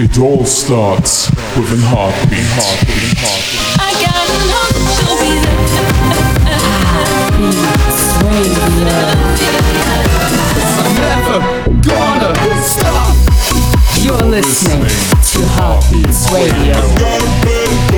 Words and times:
It 0.00 0.16
all 0.20 0.44
starts 0.44 1.28
with 1.56 1.72
an 1.72 1.80
heartbeat. 1.82 2.46
heartbeat, 2.54 3.18
heartbeat. 3.18 3.82
I 3.82 3.98
got 3.98 4.30
enough 4.30 4.78
to 4.94 5.10
be 5.18 5.42
there. 5.42 5.58
Heartbeat 8.14 8.62
radio. 8.62 9.18
I'm 10.78 10.94
Never 10.94 11.42
gonna 11.82 12.62
stop. 12.62 13.10
You're 13.98 14.22
listening 14.30 14.86
to 14.86 15.42
Heartbeat 15.58 16.14
Radio. 16.30 17.97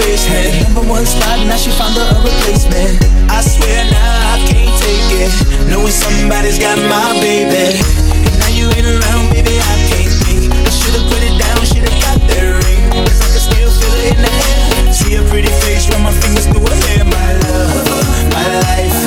face 0.00 0.24
had 0.24 0.62
Number 0.64 0.84
one 0.88 1.04
spot, 1.04 1.38
now 1.44 1.56
she 1.56 1.70
found 1.70 1.94
her 1.96 2.06
a 2.06 2.18
replacement. 2.22 2.96
I 3.28 3.40
swear 3.42 3.84
now 3.90 4.34
I 4.34 4.36
can't 4.48 4.72
take 4.80 5.08
it. 5.20 5.32
Knowing 5.68 5.92
somebody's 5.92 6.58
got 6.58 6.78
my 6.88 7.12
baby. 7.20 7.76
And 8.24 8.34
now 8.40 8.52
you 8.52 8.70
ain't 8.72 8.88
around, 8.88 9.32
baby, 9.32 9.58
I 9.60 9.74
can't 9.90 10.12
think. 10.24 10.52
I 10.52 10.70
should've 10.70 11.06
put 11.10 11.20
it 11.20 11.36
down, 11.36 11.60
should've 11.66 11.98
got 12.00 12.18
that 12.30 12.46
ring. 12.64 12.88
Cause 13.04 13.20
I 13.20 13.28
can 13.32 13.42
still 13.42 13.70
feel 13.70 13.94
it 14.00 14.16
in 14.16 14.18
the 14.24 14.32
air. 14.32 14.92
See 14.92 15.12
her 15.16 15.24
pretty 15.28 15.52
face, 15.64 15.88
run 15.90 16.02
my 16.02 16.12
fingers 16.12 16.46
through 16.48 16.64
her 16.64 16.78
hair. 16.88 17.04
My 17.04 17.30
love, 17.48 17.84
my 18.32 18.46
life, 18.64 18.98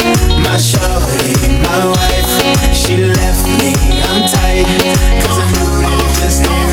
my 0.44 0.58
shorty, 0.58 1.34
my 1.66 1.80
wife. 1.90 2.16
She 2.86 2.98
left 2.98 3.48
me, 3.48 3.74
I'm 4.06 4.30
tight 4.30 4.66
Cause 5.26 5.40
I 5.42 5.46
knew 5.58 5.90
it 5.90 6.16
just 6.22 6.65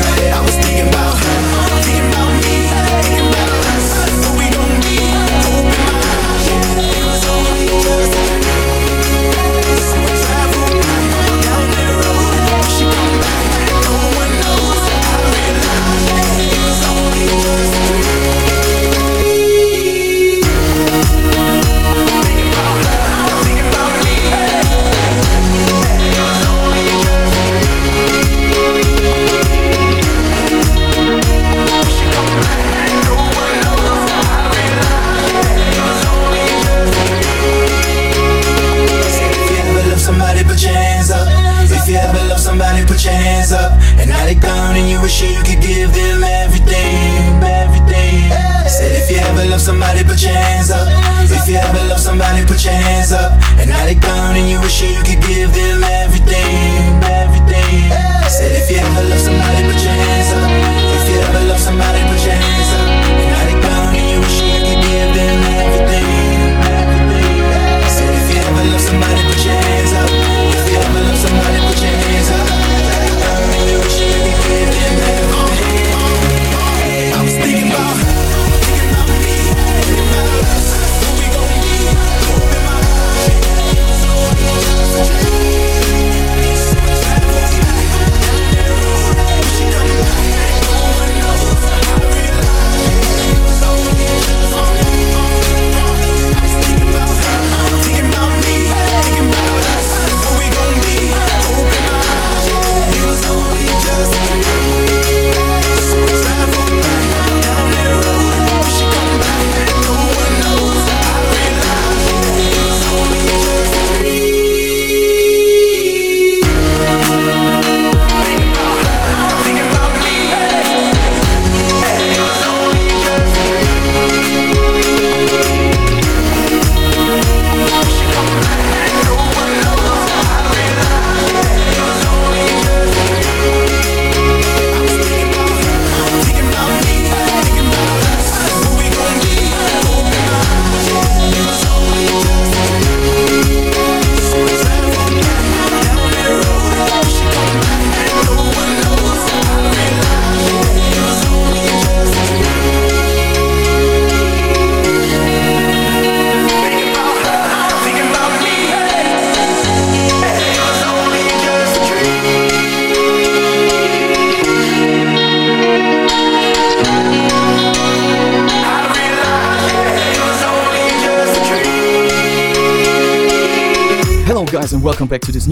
sure 45.23 45.31
you 45.31 45.43
could 45.43 45.61
give 45.63 45.91
them 45.93 46.23
everything, 46.23 47.39
everything. 47.43 48.31
Said 48.67 48.91
if 48.91 49.09
you 49.09 49.17
ever 49.17 49.45
love 49.49 49.61
somebody, 49.61 50.03
put 50.03 50.21
your 50.21 50.33
hands 50.33 50.71
up. 50.71 50.87
If 51.31 51.47
you 51.47 51.55
ever 51.55 51.87
love 51.87 51.99
somebody, 51.99 52.45
put 52.45 52.63
your 52.63 52.73
hands 52.73 53.11
up. 53.11 53.31
And 53.59 53.69
now 53.69 53.85
they 53.85 53.95
gone, 53.95 54.35
and 54.35 54.49
you 54.49 54.59
wish 54.59 54.81
you 54.81 55.01
could 55.03 55.21
give 55.23 55.53
them 55.53 55.83
everything, 55.83 57.03
everything. 57.03 57.91
Said 58.27 58.51
if 58.51 58.69
you 58.71 58.77
ever 58.77 59.09
love 59.09 59.22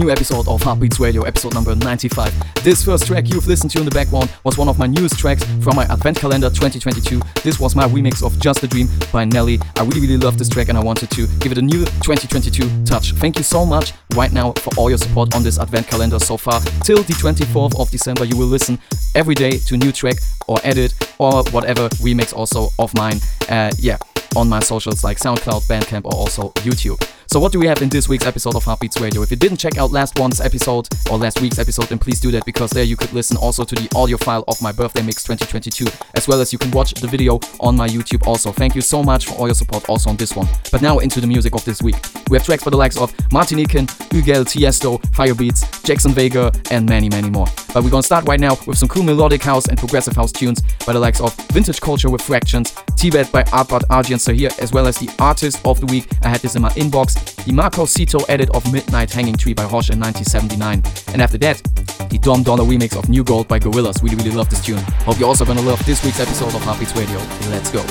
new 0.02 0.10
episode 0.10 0.48
of 0.48 0.60
Heartbeats 0.60 0.98
Radio, 0.98 1.22
episode 1.22 1.54
number 1.54 1.76
95. 1.76 2.64
This 2.64 2.84
first 2.84 3.06
track 3.06 3.28
you've 3.28 3.46
listened 3.46 3.70
to 3.70 3.78
in 3.78 3.84
the 3.84 3.90
background 3.92 4.32
was 4.42 4.58
one 4.58 4.68
of 4.68 4.76
my 4.76 4.88
newest 4.88 5.16
tracks 5.16 5.44
from 5.62 5.76
my 5.76 5.84
Advent 5.84 6.18
Calendar 6.18 6.48
2022. 6.48 7.20
This 7.44 7.60
was 7.60 7.76
my 7.76 7.86
remix 7.86 8.24
of 8.24 8.36
Just 8.40 8.64
a 8.64 8.66
Dream 8.66 8.88
by 9.12 9.24
Nelly. 9.24 9.60
I 9.76 9.84
really, 9.84 10.00
really 10.00 10.16
love 10.16 10.38
this 10.38 10.48
track 10.48 10.68
and 10.70 10.76
I 10.76 10.82
wanted 10.82 11.08
to 11.10 11.28
give 11.38 11.52
it 11.52 11.58
a 11.58 11.62
new 11.62 11.84
2022 11.84 12.84
touch. 12.84 13.12
Thank 13.12 13.36
you 13.36 13.44
so 13.44 13.64
much 13.64 13.92
right 14.16 14.32
now 14.32 14.52
for 14.52 14.70
all 14.76 14.88
your 14.88 14.98
support 14.98 15.36
on 15.36 15.44
this 15.44 15.60
Advent 15.60 15.86
Calendar 15.86 16.18
so 16.18 16.36
far. 16.36 16.60
Till 16.82 17.04
the 17.04 17.12
24th 17.12 17.78
of 17.78 17.88
December, 17.90 18.24
you 18.24 18.36
will 18.36 18.46
listen 18.46 18.80
every 19.14 19.36
day 19.36 19.52
to 19.52 19.76
new 19.76 19.92
track 19.92 20.16
or 20.48 20.58
edit 20.64 20.94
or 21.18 21.44
whatever 21.50 21.88
remix 22.00 22.34
also 22.34 22.70
of 22.80 22.92
mine. 22.96 23.20
Uh, 23.48 23.70
yeah, 23.78 23.98
on 24.34 24.48
my 24.48 24.58
socials 24.58 25.04
like 25.04 25.18
SoundCloud, 25.18 25.62
Bandcamp, 25.68 26.06
or 26.06 26.14
also 26.14 26.50
YouTube. 26.64 27.00
So 27.32 27.40
what 27.40 27.50
do 27.50 27.58
we 27.58 27.66
have 27.66 27.80
in 27.80 27.88
this 27.88 28.10
week's 28.10 28.26
episode 28.26 28.56
of 28.56 28.64
Heartbeats 28.64 29.00
Radio? 29.00 29.22
If 29.22 29.30
you 29.30 29.38
didn't 29.38 29.56
check 29.56 29.78
out 29.78 29.90
last 29.90 30.18
one's 30.18 30.38
episode 30.38 30.86
or 31.10 31.16
last 31.16 31.40
week's 31.40 31.58
episode, 31.58 31.86
then 31.86 31.98
please 31.98 32.20
do 32.20 32.30
that 32.30 32.44
because 32.44 32.70
there 32.72 32.84
you 32.84 32.94
could 32.94 33.10
listen 33.14 33.38
also 33.38 33.64
to 33.64 33.74
the 33.74 33.88
audio 33.96 34.18
file 34.18 34.44
of 34.48 34.60
my 34.60 34.70
birthday 34.70 35.00
mix 35.00 35.24
2022, 35.24 35.86
as 36.14 36.28
well 36.28 36.42
as 36.42 36.52
you 36.52 36.58
can 36.58 36.70
watch 36.72 36.92
the 36.92 37.06
video 37.06 37.40
on 37.58 37.74
my 37.74 37.88
YouTube 37.88 38.26
also. 38.26 38.52
Thank 38.52 38.74
you 38.74 38.82
so 38.82 39.02
much 39.02 39.24
for 39.24 39.32
all 39.36 39.46
your 39.46 39.54
support 39.54 39.88
also 39.88 40.10
on 40.10 40.16
this 40.16 40.36
one. 40.36 40.46
But 40.70 40.82
now 40.82 40.98
into 40.98 41.22
the 41.22 41.26
music 41.26 41.54
of 41.54 41.64
this 41.64 41.80
week. 41.80 41.96
We 42.28 42.36
have 42.36 42.44
tracks 42.44 42.64
for 42.64 42.70
the 42.70 42.76
likes 42.76 42.98
of 42.98 43.14
Martin 43.32 43.56
Ikin, 43.56 44.01
Ugel, 44.12 44.44
Tiesto, 44.44 45.00
Firebeatz, 45.12 45.84
Jackson 45.84 46.12
Vega, 46.12 46.52
and 46.70 46.88
many, 46.88 47.08
many 47.08 47.30
more. 47.30 47.46
But 47.72 47.82
we're 47.82 47.90
gonna 47.90 48.02
start 48.02 48.26
right 48.28 48.40
now 48.40 48.56
with 48.66 48.78
some 48.78 48.88
cool 48.88 49.02
melodic 49.02 49.42
house 49.42 49.68
and 49.68 49.78
progressive 49.78 50.14
house 50.14 50.30
tunes 50.30 50.62
by 50.86 50.92
the 50.92 50.98
likes 50.98 51.20
of 51.20 51.34
Vintage 51.52 51.80
Culture 51.80 52.10
with 52.10 52.20
Fractions, 52.20 52.74
Tibet 52.96 53.32
by 53.32 53.42
ARTBAT 53.44 53.84
and 53.90 54.20
Sahir, 54.20 54.56
as 54.58 54.72
well 54.72 54.86
as 54.86 54.98
the 54.98 55.08
artist 55.18 55.60
of 55.64 55.80
the 55.80 55.86
week. 55.86 56.06
I 56.22 56.28
had 56.28 56.40
this 56.40 56.54
in 56.54 56.62
my 56.62 56.70
inbox, 56.70 57.44
the 57.44 57.52
Marco 57.52 57.86
Cito 57.86 58.18
edit 58.28 58.50
of 58.50 58.70
Midnight 58.72 59.10
Hanging 59.10 59.36
Tree 59.36 59.54
by 59.54 59.62
Hosh 59.62 59.90
in 59.90 59.98
1979. 59.98 60.82
And 61.12 61.22
after 61.22 61.38
that, 61.38 61.62
the 62.10 62.18
Dom 62.18 62.42
Dolla 62.42 62.64
remix 62.64 62.96
of 62.96 63.08
New 63.08 63.24
Gold 63.24 63.48
by 63.48 63.58
Gorillaz. 63.58 64.02
Really, 64.02 64.16
really 64.16 64.30
love 64.30 64.50
this 64.50 64.64
tune. 64.64 64.78
Hope 65.06 65.18
you're 65.18 65.28
also 65.28 65.44
gonna 65.44 65.62
love 65.62 65.84
this 65.86 66.04
week's 66.04 66.20
episode 66.20 66.54
of 66.54 66.62
Heartbeats 66.62 66.94
Radio. 66.94 67.18
Let's 67.48 67.70
go. 67.70 67.82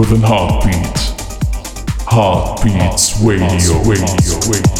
with 0.00 0.12
an 0.12 0.22
heartbeat. 0.22 0.98
Heartbeats 2.06 3.20
Radio. 3.22 3.46
radio, 3.46 4.50
radio. 4.50 4.70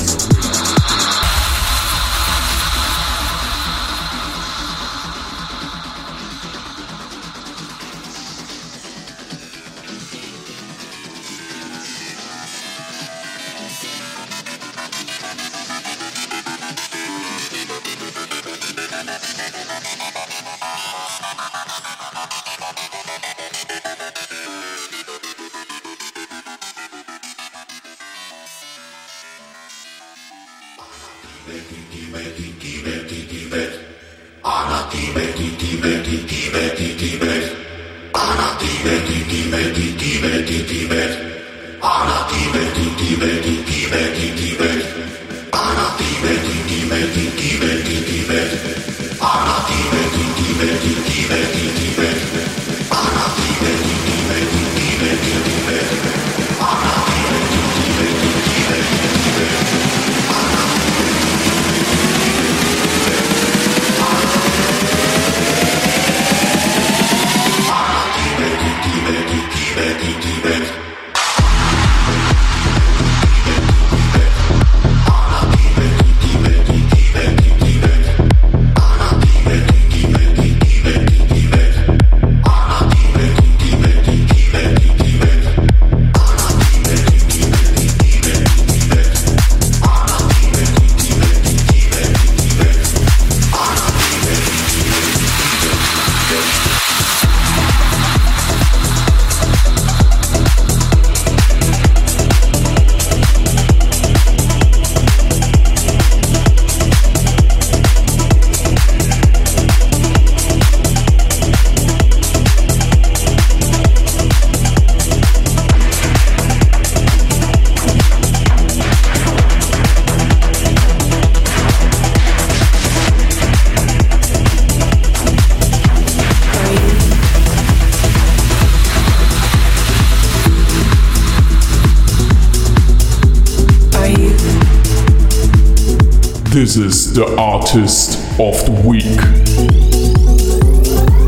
the 137.12 137.34
artist 137.36 138.18
of 138.38 138.54
the 138.66 138.72
week. 138.86 139.18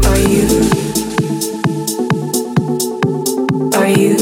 Are 0.06 0.18
you? 0.18 0.46
Are 3.76 3.88
you? 3.88 4.21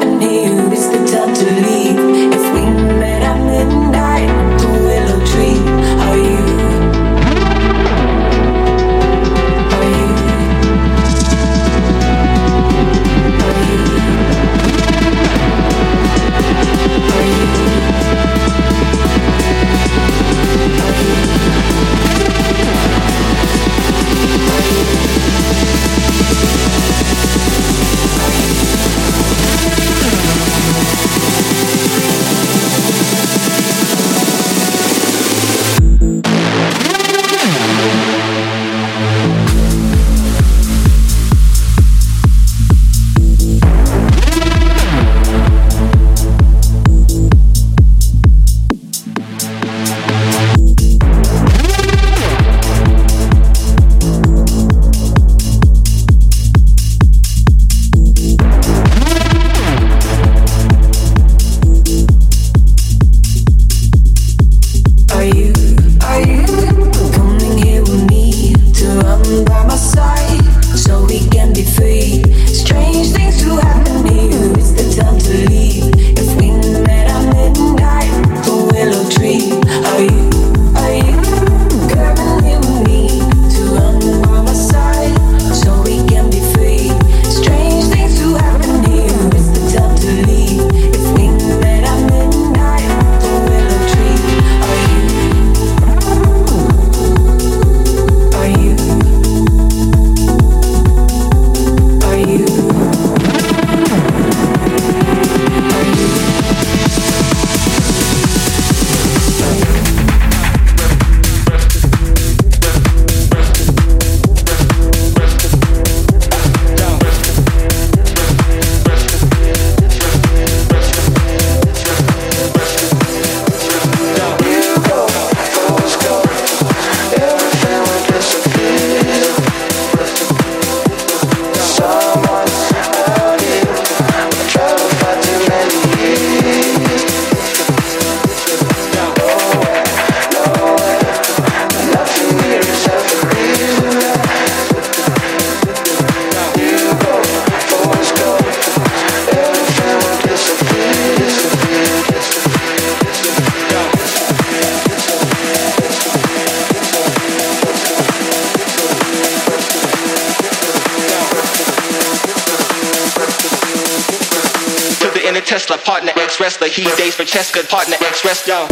ex-wrestler, 166.41 166.69
heat 166.69 166.97
days 166.97 167.15
for 167.15 167.23
Cheska, 167.23 167.69
partner 167.69 167.97
ex-wrestler. 168.01 168.70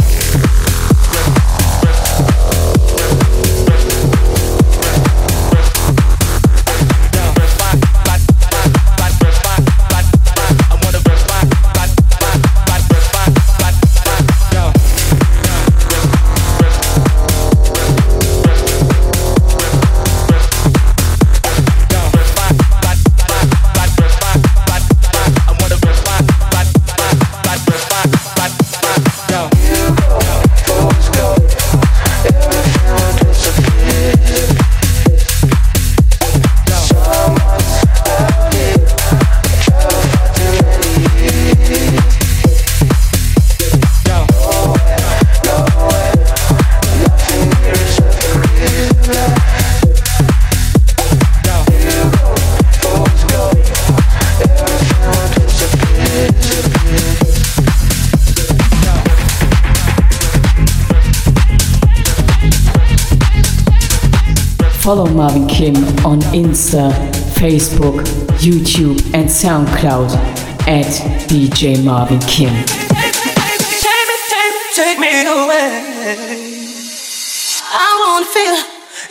On 66.09 66.19
Insta, 66.33 66.89
Facebook, 67.37 68.01
YouTube, 68.41 68.97
and 69.13 69.29
SoundCloud 69.29 70.09
at 70.65 70.89
DJ 71.29 71.83
Marvin 71.85 72.19
Kim. 72.21 72.49
Take 72.65 73.13
me, 74.09 74.17
take 74.33 74.53
me, 74.57 74.61
take 74.73 74.99
me 74.99 75.11
away. 75.21 75.69
I 77.69 77.89
wanna 78.01 78.25
feel 78.25 78.57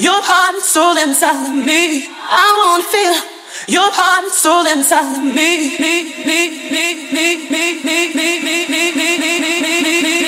your 0.07 0.21
heart 0.21 0.55
and 0.57 0.63
soul 0.65 0.97
inside 0.97 1.47
of 1.47 1.55
me. 1.65 2.09
I 2.11 2.47
wanna 2.59 2.83
feel 2.83 3.15
your 3.69 3.91
heart 3.95 4.25
and 4.25 4.33
soul 4.33 4.67
inside 4.67 5.19
of 5.19 5.23
me. 5.23 5.79
Me, 5.79 5.95
me, 6.27 6.43
me, 6.75 6.99
me, 7.15 7.29
me, 7.47 7.67
me, 7.87 7.99
me, 8.13 8.43
me, 8.43 8.59
me, 8.67 8.91
me, 8.99 9.13
me, 9.15 9.39
me, 9.39 9.61
me, 9.63 10.03
me, 10.03 10.28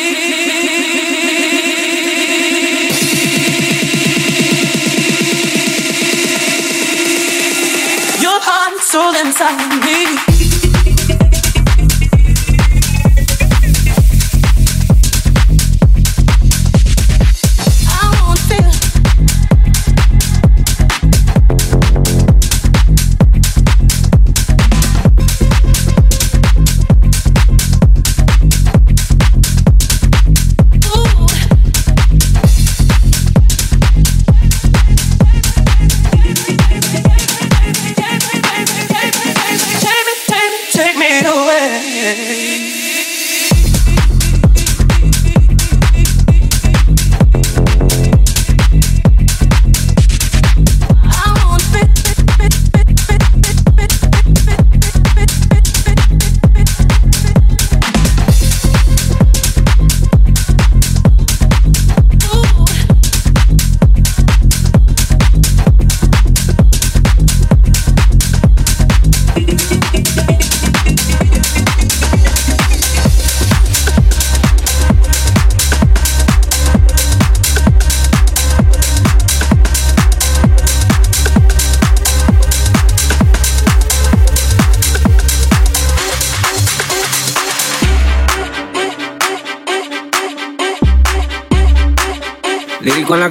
soul 8.90 9.14
inside 9.14 9.72
of 9.72 9.84
me. 9.84 10.49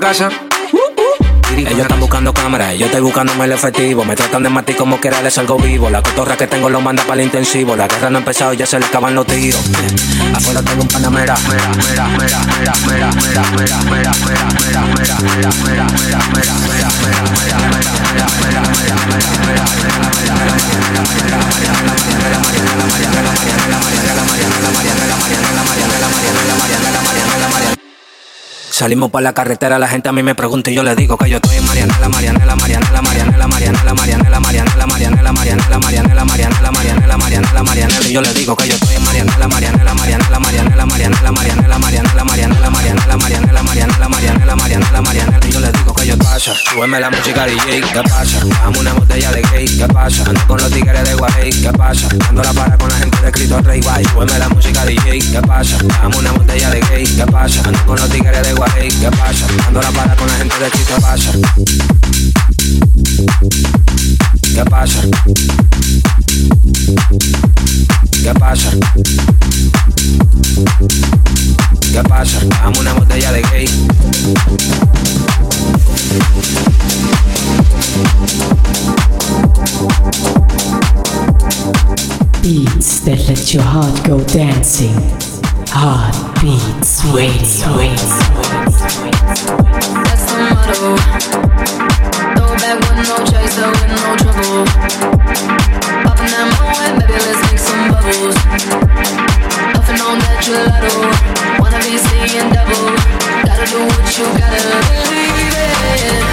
Casa. 0.10 0.30
Ellos 1.56 1.82
están 1.82 2.00
buscando 2.00 2.34
cámaras, 2.34 2.76
yo 2.80 2.88
estoy 2.88 3.00
buscándome 3.00 3.46
el 3.46 3.52
efectivo. 3.52 4.04
Me 4.04 4.16
tratan 4.16 4.42
de 4.42 4.50
matar 4.50 4.76
como 4.76 5.00
quiera, 5.00 5.22
les 5.22 5.36
salgo 5.36 5.56
vivo. 5.58 5.88
La 5.92 6.02
cotorra 6.02 6.36
que 6.36 6.48
tengo 6.48 6.68
lo 6.68 6.82
manda 6.82 7.04
para 7.04 7.22
el 7.22 7.28
intensivo. 7.28 7.76
La 7.76 7.88
guerra 7.88 8.10
no 8.10 8.18
ha 8.18 8.22
empezado, 8.22 8.54
ya 8.54 8.66
se 8.66 8.80
le 8.80 8.88
acaban 8.88 9.14
los 9.14 9.28
tiros. 9.28 9.62
Afuera 10.34 10.64
tengo 10.64 10.82
un 10.82 10.88
panamera. 10.88 11.36
Salimos 28.80 29.12
por 29.12 29.22
la 29.22 29.34
carretera, 29.34 29.78
la 29.78 29.90
gente 29.90 30.08
a 30.08 30.14
mí 30.14 30.24
me 30.24 30.36
pregunta 30.36 30.72
y 30.72 30.74
yo 30.74 30.84
le 30.84 30.96
digo 30.96 31.18
que 31.18 31.30
yo 31.30 31.36
estoy 31.36 31.58
en 31.58 31.66
Marianela, 31.66 32.08
Marianela, 32.08 32.56
Marianela, 32.56 33.02
Marianela, 33.02 33.46
Marianela, 33.46 33.94
Marianela, 33.94 34.40
Marianela, 34.40 34.86
Marianela, 34.88 35.34
Marianela, 35.34 35.34
Marianela, 35.34 36.24
Marianela, 36.24 36.72
Marianela, 36.72 37.18
Marianela, 37.18 37.64
Marianela, 37.64 38.08
y 38.08 38.14
yo 38.14 38.22
le 38.22 38.34
digo 38.34 38.56
que 38.56 38.70
yo 38.70 38.76
estoy 38.76 38.96
en 38.96 39.04
Marianela, 39.04 39.50
Marianela, 39.50 39.94
Marianela, 39.94 40.40
Marianela, 40.40 40.86
Marianela, 40.86 41.32
Marianela, 41.34 41.78
Marianela, 41.78 42.24
Marianela, 42.24 42.70
Marianela, 42.70 43.18
Marianela, 43.18 43.64
Marianela, 43.64 44.08
Marianela, 44.08 44.56
Marianela, 44.56 45.02
Marianela, 45.02 45.40
y 45.46 45.52
yo 45.52 45.60
le 45.60 45.72
digo 45.74 45.94
que 45.94 46.08
yo 46.08 46.18
pasa, 46.18 46.54
súbeme 46.56 47.02
la 47.02 47.10
música 47.10 47.46
DJ, 47.46 47.82
¿qué 47.82 48.02
pasa? 48.08 48.40
Dame 48.64 48.80
una 48.80 48.94
botella 48.94 49.32
de 49.34 49.42
gay, 49.42 49.66
¿qué 49.66 49.88
pasa? 49.88 50.24
Ando 50.26 50.48
con 50.48 50.58
los 50.58 50.72
tigres 50.72 51.04
de 51.04 51.16
Guay, 51.16 51.50
¿qué 51.50 51.72
pasa? 51.74 52.08
Dando 52.18 52.44
la 52.44 52.54
para 52.54 52.78
con 52.78 52.88
la 52.88 52.96
gente 52.96 53.22
de 53.26 53.32
Cristo 53.34 53.62
Rey, 53.62 53.82
guay, 53.82 54.06
súbeme 54.06 54.40
la 54.40 54.48
música 54.48 54.86
DJ, 54.86 55.20
¿qué 55.20 55.42
pasa? 55.46 55.78
Dame 56.02 56.16
una 56.16 56.32
botella 56.32 56.70
de 56.70 56.80
gay, 56.80 57.04
¿qué 57.04 57.26
pasa? 57.26 57.62
Ando 57.66 57.86
con 57.86 57.98
los 57.98 58.10
tigres 58.10 58.42
de 58.42 58.54
Guay, 58.54 58.69
¿qué 58.76 59.12
pasa? 59.12 59.48
Dando 59.58 59.82
la 59.82 59.92
para 59.92 60.16
con 60.16 60.28
la 60.28 60.34
gente 60.36 60.56
de 60.60 60.70
Cristo 60.70 60.96
pasa. 61.02 61.32
¿Qué 64.54 64.66
pasa? 64.66 65.02
¿Qué 68.24 68.34
pasa? 68.34 68.72
¿Qué 71.92 72.04
pasa? 72.04 72.40
Dame 72.62 72.80
una 72.80 72.94
botella 72.94 73.32
de 73.32 73.42
gay. 73.44 73.68
Beats 82.42 83.02
that 83.02 83.20
let 83.28 83.54
your 83.54 83.64
heart 83.64 84.08
go 84.08 84.20
dancing. 84.22 84.96
Heartbeats 85.72 87.06
radio. 87.14 87.70
That's 90.04 90.26
the 90.26 90.36
motto. 90.50 90.98
Throw 92.36 92.52
back 92.58 92.78
with 92.82 93.00
no 93.08 93.16
chaser, 93.24 93.70
with 93.70 93.94
no 93.94 94.18
trouble. 94.18 94.66
Popping 96.04 96.34
that 96.34 96.48
moe, 96.58 96.74
baby, 96.98 97.22
let's 97.22 97.42
make 97.46 97.62
some 97.62 97.86
bubbles. 97.94 98.38
Puffing 99.78 100.02
on 100.02 100.18
that 100.20 100.42
gelato. 100.42 101.06
Wanna 101.62 101.80
be 101.86 101.96
seeing 102.02 102.50
double. 102.50 102.98
Gotta 103.46 103.66
do 103.70 103.80
what 103.86 104.10
you 104.18 104.26
gotta 104.42 104.74
believe 104.90 105.54
it. 105.54 106.26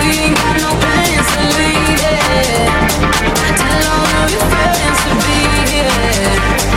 We 0.00 0.22
ain't 0.22 0.38
got 0.38 0.54
no 0.62 0.70
plans 0.80 1.28
to 1.34 1.42
leave 1.58 1.98
it. 1.98 2.70
Tell 3.58 3.90
all 3.90 4.06
of 4.22 4.30
your 4.30 4.46
friends 4.48 4.98
to 5.02 5.12
be 5.18 5.34
here. 5.66 6.75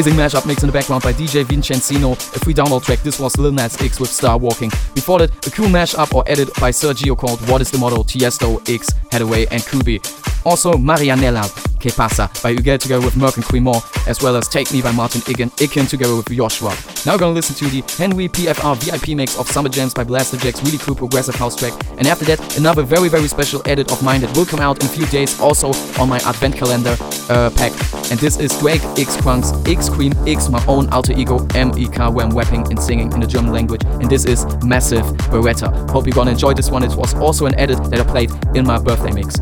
Amazing 0.00 0.18
mashup 0.18 0.46
mix 0.46 0.62
in 0.62 0.68
the 0.68 0.72
background 0.72 1.02
by 1.02 1.12
DJ 1.12 1.44
Vincenzino, 1.44 2.12
a 2.12 2.38
free 2.38 2.54
download 2.54 2.82
track. 2.82 3.00
This 3.00 3.20
was 3.20 3.36
Lil 3.36 3.52
Nas 3.52 3.78
X 3.82 4.00
with 4.00 4.08
Star 4.08 4.38
Walking. 4.38 4.70
Before 4.94 5.18
that, 5.18 5.46
a 5.46 5.50
cool 5.50 5.66
mashup 5.66 6.14
or 6.14 6.24
edit 6.26 6.48
by 6.54 6.70
Sergio 6.70 7.14
called 7.14 7.46
What 7.50 7.60
is 7.60 7.70
the 7.70 7.76
Motto, 7.76 8.02
Tiesto, 8.02 8.66
X, 8.66 8.94
Hathaway, 9.12 9.44
and 9.50 9.62
Kubi. 9.62 10.00
Also, 10.46 10.72
Marianela, 10.72 11.44
Que 11.78 11.90
Pasa 11.90 12.30
by 12.42 12.54
Ugel 12.54 12.78
together 12.78 13.04
with 13.04 13.14
Merk 13.18 13.36
and 13.36 13.44
Kremont, 13.44 13.82
as 14.08 14.22
well 14.22 14.36
as 14.36 14.48
Take 14.48 14.72
Me 14.72 14.80
by 14.80 14.90
Martin 14.92 15.20
Ikin, 15.22 15.50
Ikin 15.58 15.86
together 15.86 16.16
with 16.16 16.30
Joshua. 16.30 16.74
Now 17.04 17.12
we're 17.12 17.18
gonna 17.18 17.34
listen 17.34 17.54
to 17.56 17.66
the 17.66 17.82
Henri 18.02 18.28
PFR 18.28 18.76
VIP 18.76 19.14
mix 19.14 19.38
of 19.38 19.48
Summer 19.48 19.68
Jams 19.68 19.92
by 19.92 20.04
Blasterjaxx, 20.04 20.64
really 20.64 20.78
cool 20.78 20.94
progressive 20.94 21.34
house 21.34 21.56
track. 21.56 21.74
And 21.98 22.06
after 22.06 22.24
that, 22.24 22.56
another 22.56 22.84
very, 22.84 23.10
very 23.10 23.28
special 23.28 23.60
edit 23.66 23.92
of 23.92 24.02
mine 24.02 24.22
that 24.22 24.34
will 24.34 24.46
come 24.46 24.60
out 24.60 24.82
in 24.82 24.86
a 24.86 24.90
few 24.90 25.04
days 25.06 25.38
also 25.40 25.72
on 26.00 26.08
my 26.08 26.20
advent 26.24 26.56
calendar 26.56 26.96
uh, 27.30 27.50
pack. 27.50 27.72
And 28.10 28.18
this 28.18 28.38
is 28.38 28.58
Drake 28.58 28.82
X 28.98 29.16
Crunks 29.16 29.52
X 29.66 29.88
Cream 29.88 30.12
X, 30.26 30.48
my 30.48 30.64
own 30.66 30.88
alter 30.90 31.12
ego, 31.16 31.46
M-E-K, 31.54 32.08
when 32.10 32.30
rapping 32.30 32.66
and 32.70 32.78
singing 32.78 33.12
in 33.12 33.20
the 33.20 33.26
German 33.26 33.52
language. 33.52 33.82
And 33.84 34.10
this 34.10 34.24
is 34.24 34.44
Massive 34.64 35.04
Beretta. 35.30 35.90
Hope 35.90 36.06
you're 36.06 36.14
gonna 36.14 36.32
enjoy 36.32 36.54
this 36.54 36.70
one. 36.70 36.82
It 36.82 36.94
was 36.96 37.14
also 37.14 37.46
an 37.46 37.58
edit 37.58 37.78
that 37.90 38.00
I 38.00 38.04
played 38.04 38.30
in 38.54 38.66
my 38.66 38.78
birthday 38.78 39.12
mix. 39.12 39.38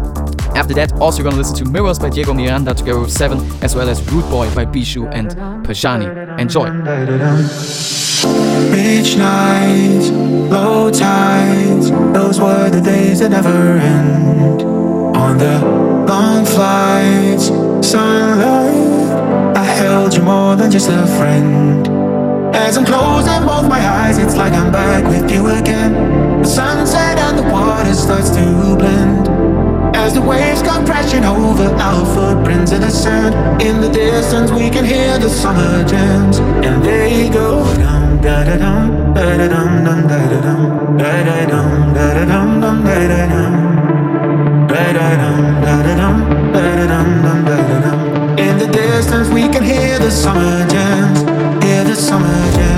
After 0.54 0.74
that, 0.74 0.92
also 1.00 1.22
gonna 1.22 1.36
listen 1.36 1.56
to 1.56 1.64
Mirrors 1.70 1.98
by 1.98 2.10
Diego 2.10 2.34
Miranda 2.34 2.74
together 2.74 3.00
with 3.00 3.12
Seven, 3.12 3.38
as 3.62 3.74
well 3.74 3.88
as 3.88 4.00
Root 4.12 4.28
Boy 4.30 4.52
by 4.54 4.64
Bishu 4.64 5.08
and 5.12 5.30
Pajani. 5.66 6.38
Enjoy. 6.38 6.68
Beach 8.72 9.16
nights, 9.16 10.10
low 10.10 10.90
tides, 10.90 11.90
those 12.12 12.40
were 12.40 12.68
the 12.68 12.80
days 12.80 13.20
that 13.20 13.30
never 13.30 13.78
end. 13.78 14.62
On 15.16 15.38
the 15.38 15.60
long 16.08 16.44
flights, 16.44 17.37
sunlight, 17.88 19.56
I 19.56 19.64
held 19.64 20.14
you 20.14 20.22
more 20.22 20.54
than 20.56 20.70
just 20.70 20.90
a 20.90 21.06
friend. 21.16 21.88
As 22.54 22.76
I'm 22.76 22.84
closing 22.84 23.42
both 23.46 23.66
my 23.66 23.80
eyes, 23.80 24.18
it's 24.18 24.36
like 24.36 24.52
I'm 24.52 24.70
back 24.70 25.04
with 25.04 25.30
you 25.30 25.48
again. 25.48 25.92
The 26.42 26.48
sunset 26.48 27.16
and 27.18 27.38
the 27.38 27.44
water 27.44 27.94
starts 27.94 28.28
to 28.36 28.44
blend. 28.76 29.28
As 29.96 30.12
the 30.12 30.20
waves 30.20 30.60
come 30.60 30.84
crashing 30.84 31.24
over 31.24 31.64
our 31.86 32.04
footprints 32.14 32.72
in 32.72 32.82
the 32.82 32.90
sand. 32.90 33.32
In 33.62 33.80
the 33.80 33.88
distance, 33.88 34.50
we 34.50 34.68
can 34.68 34.84
hear 34.84 35.18
the 35.18 35.30
summer 35.30 35.82
jams, 35.88 36.38
and 36.66 36.82
they 36.84 37.30
go 37.30 37.64
dum 37.76 38.20
da 38.20 38.44
da 38.44 38.56
dum 38.64 39.14
da 39.14 39.36
da 39.40 39.48
dum 39.48 39.70
dum 39.86 40.00
da 40.10 40.18
da 40.32 40.40
dum 40.46 40.60
da 40.98 41.10
da 41.28 41.46
dum 41.52 41.94
da 41.96 42.06
da 42.16 42.24
dum 42.32 42.60
dum 42.60 42.84
da 42.84 42.98
da 43.12 43.22
dum 43.32 43.52
da 44.68 44.82
da 44.96 45.06
dum 45.22 45.40
da 45.64 45.74
da 45.86 45.94
dum 46.00 46.07
we 49.38 49.48
can 49.48 49.62
hear 49.62 49.98
the 50.00 50.10
summer 50.10 50.66
jams, 50.68 51.20
hear 51.64 51.84
the 51.84 51.94
summer 51.94 52.52
jams. 52.56 52.77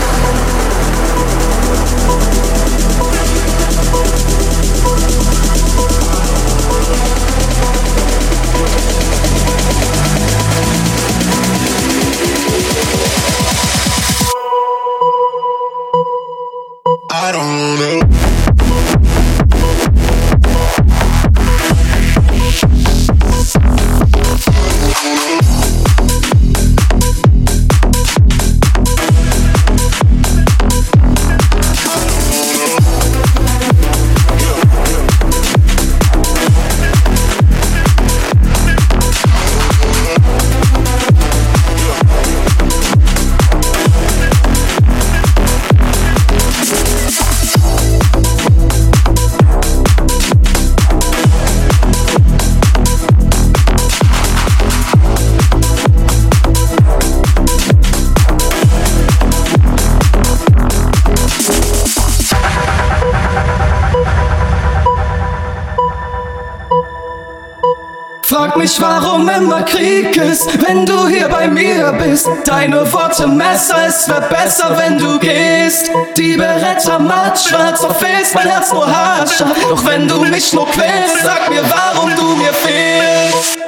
Wenn 70.71 70.85
du 70.85 71.07
hier 71.07 71.27
bei 71.27 71.47
mir 71.47 71.91
bist. 71.93 72.29
Deine 72.45 72.91
Worte 72.93 73.27
Messer, 73.27 73.87
es 73.87 74.07
wär 74.07 74.21
besser, 74.21 74.77
wenn 74.77 74.97
du 74.97 75.19
gehst. 75.19 75.91
Die 76.17 76.37
Beretta 76.37 76.97
matt, 76.97 77.39
schwarz 77.39 77.83
auf 77.83 77.99
Face, 77.99 78.33
mein 78.33 78.47
Herz 78.47 78.71
nur 78.71 78.87
haarscharf. 78.87 79.57
Doch 79.69 79.85
wenn 79.85 80.07
du 80.07 80.21
mich 80.21 80.53
nur 80.53 80.67
quälst, 80.67 81.23
sag 81.23 81.49
mir, 81.49 81.63
warum 81.69 82.15
du 82.15 82.35
mir 82.35 82.53
fehlst. 82.53 83.60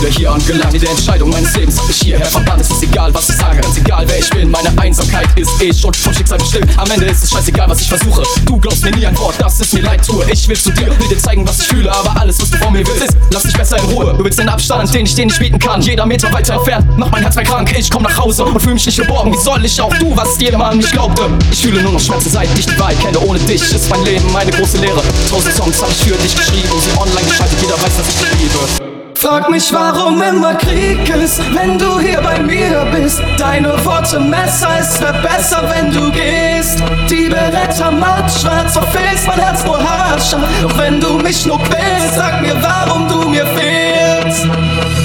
Wieder 0.00 0.10
hier 0.10 0.32
angelangt. 0.32 0.72
Jede 0.72 0.88
Entscheidung 0.88 1.30
meines 1.30 1.54
Lebens 1.56 1.76
mich 1.86 1.96
hierher 1.96 2.26
verbannt. 2.26 2.60
Es 2.60 2.70
ist 2.70 2.82
egal, 2.82 3.12
was 3.14 3.28
ich 3.28 3.36
sage, 3.36 3.60
ganz 3.60 3.76
egal, 3.76 4.04
wer 4.06 4.18
ich 4.18 4.30
bin. 4.30 4.50
Meine 4.50 4.70
Einsamkeit 4.78 5.26
ist 5.36 5.50
eh 5.62 5.72
schon 5.72 5.92
vom 5.94 6.12
Schicksal 6.12 6.38
bestimmt. 6.38 6.70
Am 6.78 6.90
Ende 6.90 7.06
ist 7.06 7.24
es 7.24 7.30
scheißegal, 7.30 7.68
was 7.68 7.80
ich 7.80 7.88
versuche. 7.88 8.22
Du 8.44 8.58
glaubst 8.58 8.84
mir 8.84 8.90
nie 8.92 9.06
ein 9.06 9.18
Wort, 9.18 9.34
dass 9.40 9.60
es 9.60 9.72
mir 9.72 9.82
leid 9.82 10.04
tue. 10.04 10.24
Ich 10.30 10.48
will 10.48 10.56
zu 10.56 10.70
dir, 10.70 10.86
will 10.86 11.08
dir 11.08 11.18
zeigen, 11.18 11.46
was 11.46 11.60
ich 11.60 11.68
fühle, 11.68 11.92
aber 11.92 12.20
alles, 12.20 12.40
was 12.40 12.50
du 12.50 12.58
von 12.58 12.72
mir 12.72 12.86
willst, 12.86 13.04
ist, 13.04 13.16
lass 13.32 13.42
dich 13.42 13.56
besser 13.56 13.78
in 13.78 13.84
Ruhe. 13.86 14.14
Du 14.16 14.24
willst 14.24 14.38
den 14.38 14.48
Abstand, 14.48 14.92
den 14.94 15.06
ich 15.06 15.14
dir 15.14 15.26
nicht 15.26 15.38
bieten 15.38 15.58
kann. 15.58 15.80
Jeder 15.82 16.06
Meter 16.06 16.32
weiter 16.32 16.54
entfernt, 16.54 16.98
macht 16.98 17.12
mein 17.12 17.22
Herz 17.22 17.34
mehr 17.34 17.44
krank. 17.44 17.74
Ich 17.76 17.90
komm 17.90 18.02
nach 18.02 18.18
Hause 18.18 18.44
und 18.44 18.60
fühle 18.60 18.74
mich 18.74 18.86
nicht 18.86 18.98
geborgen. 18.98 19.32
Wie 19.32 19.38
soll 19.38 19.64
ich 19.64 19.80
auch 19.80 19.94
du, 19.94 20.16
was 20.16 20.38
jeder 20.38 20.58
Mann 20.58 20.78
nicht 20.78 20.92
glaubte? 20.92 21.22
Ich 21.50 21.62
fühle 21.62 21.82
nur 21.82 21.92
noch 21.92 22.00
Schmerzen, 22.00 22.30
seit 22.30 22.48
ich 22.58 22.66
die 22.66 22.78
Wahrheit 22.78 23.00
kenne. 23.00 23.18
Ohne 23.20 23.38
dich 23.40 23.62
ist 23.62 23.90
mein 23.90 24.04
Leben 24.04 24.30
meine 24.32 24.50
große 24.50 24.78
Lehre. 24.78 25.02
Tausend 25.28 25.54
Songs 25.54 25.82
hab 25.82 25.90
ich 25.90 25.96
für 25.96 26.16
dich 26.16 26.36
geschrieben, 26.36 26.68
sie 26.80 26.98
online 26.98 27.26
geschaltet. 27.28 27.58
Jeder 27.60 27.74
weiß, 27.74 27.96
dass 27.96 28.08
ich 28.08 28.16
dich 28.16 28.40
liebe. 28.42 28.97
Frag 29.20 29.50
mich, 29.50 29.72
warum 29.72 30.22
immer 30.22 30.54
Krieg 30.54 31.08
ist, 31.16 31.40
wenn 31.52 31.76
du 31.76 31.98
hier 31.98 32.20
bei 32.20 32.40
mir 32.40 32.86
bist. 32.92 33.20
Deine 33.36 33.72
Worte 33.84 34.20
Messer, 34.20 34.68
es 34.78 35.00
wär 35.00 35.12
besser, 35.12 35.68
wenn 35.74 35.90
du 35.90 36.12
gehst. 36.12 36.80
Die 37.10 37.28
Beretta 37.28 37.90
matt, 37.90 38.30
schwarz 38.30 38.74
verfehlst, 38.74 39.26
mein 39.26 39.40
Herz 39.40 39.64
nur 39.64 39.78
haarscharf. 39.78 40.44
Doch 40.62 40.78
wenn 40.78 41.00
du 41.00 41.18
mich 41.18 41.44
nur 41.46 41.58
quälst, 41.64 42.14
sag 42.14 42.42
mir, 42.42 42.56
warum 42.62 43.08
du 43.08 43.28
mir 43.28 43.44
fehlst. 43.44 44.46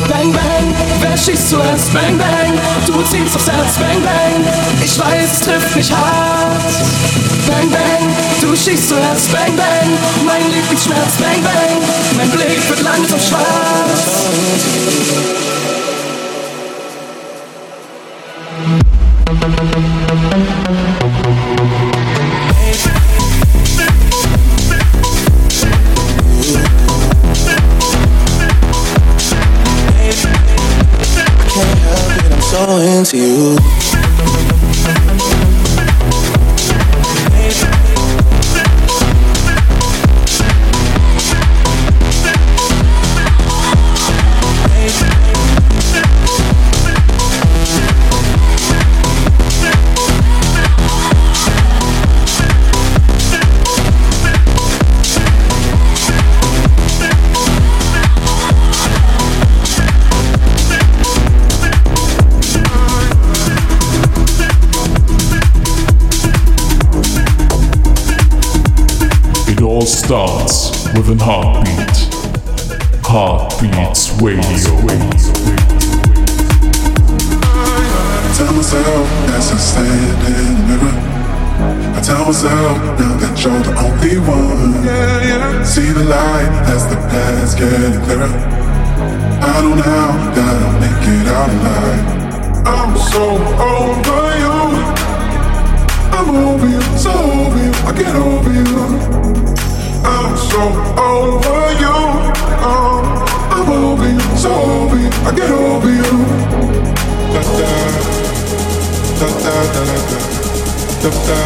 Bang, 0.07 0.31
bang, 0.31 0.52
wer 1.13 1.17
schießt 1.17 1.49
zuerst? 1.49 1.93
Bang, 1.93 2.17
bang, 2.17 2.59
du 2.87 3.01
ziehst 3.03 3.35
aufs 3.35 3.49
Herz, 3.49 3.77
bang, 3.77 4.01
bang. 4.03 4.45
Ich 4.83 4.99
weiß, 4.99 5.31
es 5.31 5.39
trifft 5.41 5.75
mich 5.75 5.91
hart. 5.91 6.63
Bang, 7.47 7.69
bang, 7.69 8.15
du 8.41 8.55
schießt 8.55 8.89
zuerst, 8.89 9.31
bang, 9.31 9.55
bang. 9.55 9.89
Mein 10.25 10.51
Lieblingsschmerz, 10.51 11.17
bang, 11.19 11.41
bang. 11.43 11.81
Mein 12.17 12.29
Blick 12.31 12.69
wird 12.69 12.81
langsam 12.81 13.19
schwarz. 13.19 14.23
Starts 71.13 71.19
with 71.19 71.21
heartbeat. 71.21 71.97
Heartbeats 73.03 74.11
Radio. 74.21 74.43
I 77.31 78.33
tell 78.35 78.53
myself 78.53 79.07
as 79.29 79.51
I 79.51 79.57
stand 79.57 80.21
in 80.27 80.55
the 80.55 80.77
mirror. 80.77 80.95
I 81.95 82.01
tell 82.01 82.25
myself 82.25 82.77
now 82.99 83.17
that 83.17 83.43
you're 83.43 83.63
the 83.63 83.73
only 83.85 84.17
one. 84.19 85.65
See 85.65 85.91
the 85.91 86.03
light 86.03 86.51
as 86.69 86.85
the 86.87 86.95
past 86.95 87.57
getting 87.57 88.01
clearer. 88.05 88.33
I 89.41 89.61
don't 89.61 89.77
know 89.77 89.83
now 89.83 90.35
gotta 90.35 90.71
make 90.79 91.07
it 91.07 91.27
out 91.27 91.49
alive. 91.49 92.05
I'm 92.65 92.97
so 92.97 93.23
over 93.71 94.23
you. 94.41 94.57
I'm 96.15 96.29
over 96.35 96.67
you, 96.67 96.81
so 96.97 97.11
over 97.11 97.59
you. 97.63 97.71
I 97.85 97.91
get 97.97 98.15
over 98.15 98.53
you. 98.53 99.42
I'm 100.05 100.35
so 100.37 100.61
over 100.99 101.63
you. 101.81 101.97
Oh, 102.61 103.01
I'm 103.51 103.69
over 103.69 104.09
you, 104.09 104.19
so 104.37 104.51
over 104.51 104.97
you. 104.97 105.09
I 105.27 105.31
get 105.35 105.49
over 105.51 105.89
you. 105.89 106.11
Da 107.33 107.41
da 107.43 107.71
da 109.19 109.27
da 109.43 109.57
da 109.73 109.83
da 109.83 110.19
da 111.01 111.09
da 111.09 111.39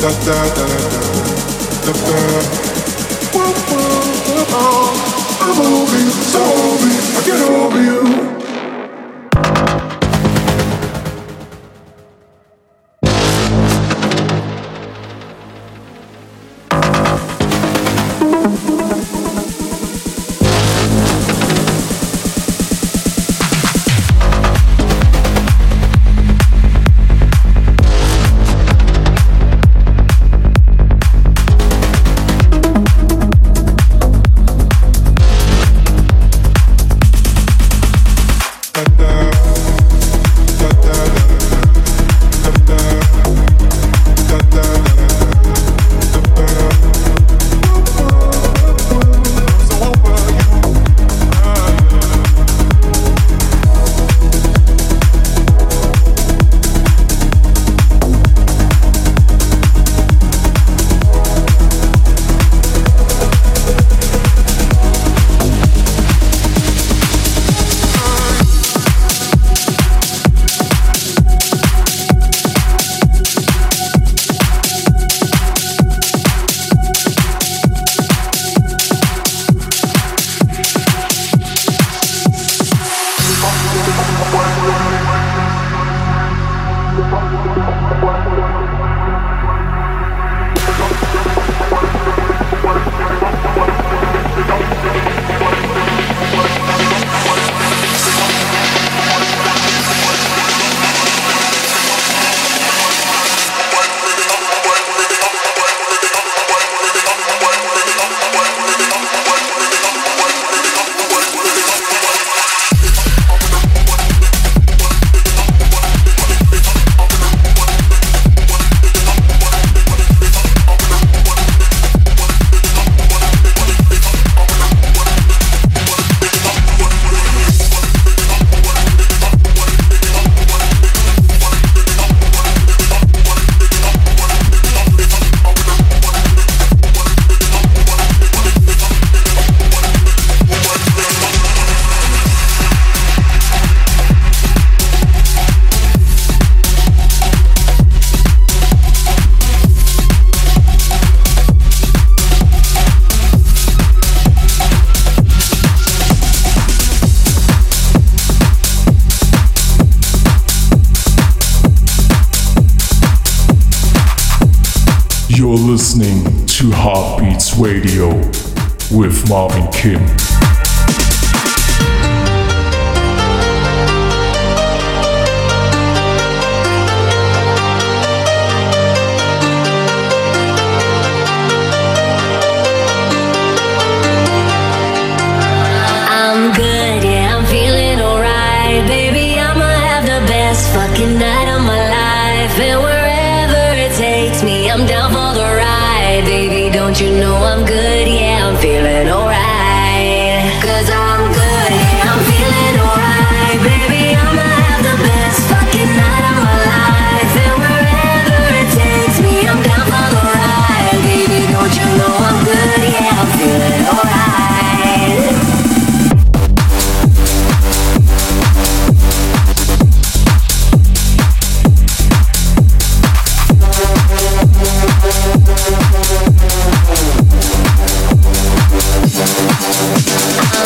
da 0.00 0.10
da 0.22 0.38
da 0.54 0.66
da 1.84 1.92
da 1.92 2.16
whoa. 4.52 4.92
I'm 5.40 5.58
over 5.60 6.00
so 6.32 6.42
over. 6.42 6.92
I 7.16 7.22
get 7.24 7.40
over 7.48 7.82
you. 7.82 8.45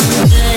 love. 0.09 0.50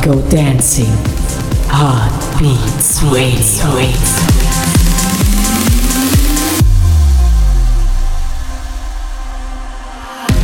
Heart 0.00 0.04
go 0.04 0.20
dancing. 0.30 0.92
Heartbeats 1.68 3.02
Radio. 3.02 3.66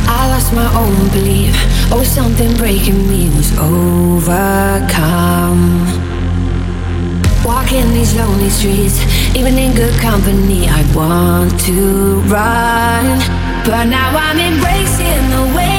I 0.09 0.27
lost 0.29 0.53
my 0.53 0.67
own 0.75 1.09
belief. 1.09 1.55
Oh, 1.91 2.03
something 2.03 2.55
breaking 2.57 3.07
me 3.07 3.29
was 3.35 3.51
overcome. 3.57 4.95
Walking 7.45 7.93
these 7.93 8.15
lonely 8.15 8.49
streets, 8.49 8.99
even 9.35 9.57
in 9.57 9.73
good 9.75 9.99
company, 10.01 10.67
I 10.67 10.83
want 10.95 11.59
to 11.61 12.21
run. 12.21 13.19
But 13.65 13.85
now 13.85 14.15
I'm 14.17 14.39
embracing 14.39 15.29
the 15.29 15.43
way 15.55 15.76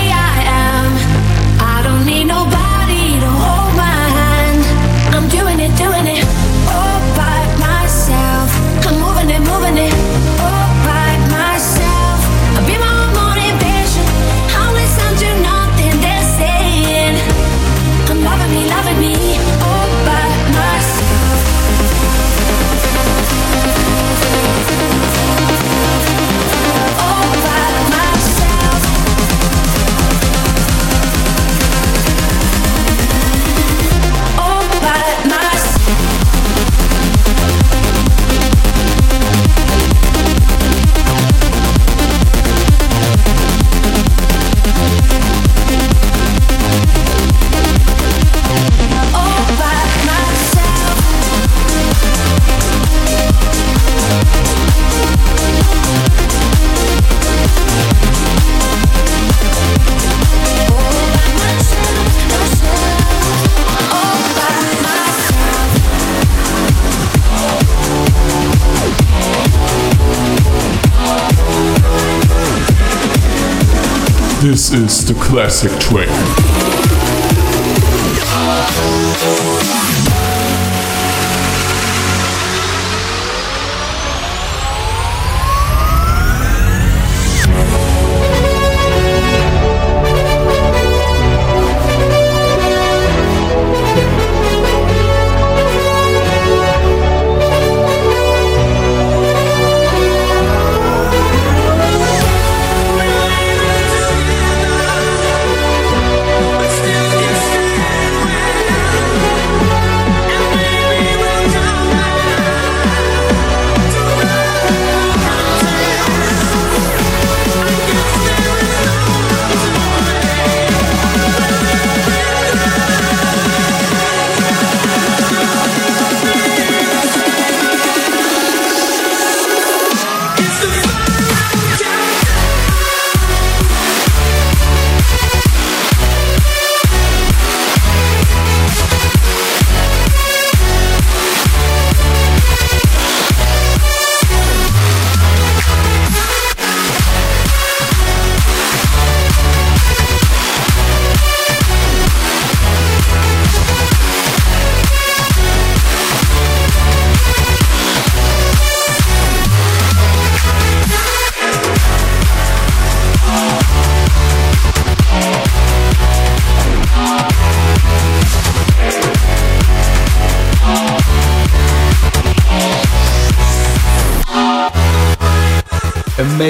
This 74.48 74.72
is 74.72 75.04
the 75.04 75.12
classic 75.12 75.70
track. 75.78 76.47